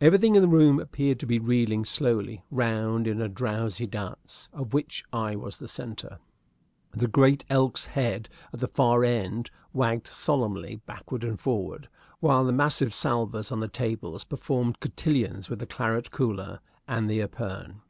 [0.00, 4.72] Everything in the room appeared to be reeling slowly round in a drowsy dance, of
[4.72, 6.20] which I was the centre.
[6.92, 11.88] The great elk's head at the far end wagged solemnly backward and forward,
[12.20, 17.18] while the massive salvers on the tables performed cotillons with the claret cooler and the
[17.20, 17.80] epergne.